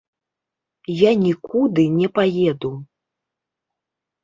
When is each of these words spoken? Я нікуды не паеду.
Я 1.01 1.11
нікуды 1.25 1.85
не 1.99 2.09
паеду. 2.17 2.73